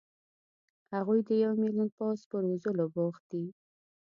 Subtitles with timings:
[0.93, 3.43] هغوی د یو ملیون پوځ په روزلو بوخت دي.